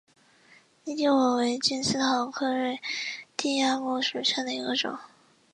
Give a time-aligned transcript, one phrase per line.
[0.83, 2.79] 犁地果为金丝桃科瑞
[3.37, 4.97] 地亚木属下的一个种。